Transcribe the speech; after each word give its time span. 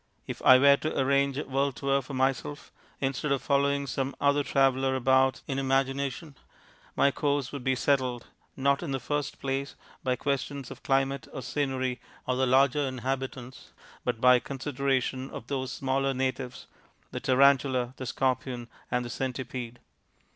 If 0.25 0.41
I 0.41 0.57
were 0.57 0.77
to 0.77 0.97
arrange 0.99 1.37
a 1.37 1.43
world 1.43 1.75
tour 1.75 2.01
for 2.01 2.15
myself, 2.15 2.71
instead 3.01 3.31
of 3.31 3.43
following 3.43 3.85
some 3.85 4.15
other 4.19 4.43
traveller 4.43 4.95
about 4.95 5.41
in 5.45 5.59
imagination, 5.59 6.33
my 6.95 7.11
course 7.11 7.51
would 7.51 7.63
be 7.63 7.75
settled, 7.75 8.25
not, 8.57 8.81
in 8.81 8.93
the 8.93 8.99
first 8.99 9.39
place, 9.39 9.75
by 10.03 10.15
questions 10.15 10.71
of 10.71 10.81
climate 10.81 11.27
or 11.31 11.43
scenery 11.43 12.01
or 12.25 12.35
the 12.35 12.47
larger 12.47 12.81
inhabitants, 12.81 13.73
but 14.03 14.19
by 14.19 14.39
consideration 14.39 15.29
of 15.29 15.45
those 15.45 15.71
smaller 15.71 16.15
natives 16.15 16.65
the 17.11 17.19
Tarantula, 17.19 17.93
the 17.97 18.07
Scorpion, 18.07 18.69
and 18.89 19.05
the 19.05 19.09
Centipede. 19.11 19.77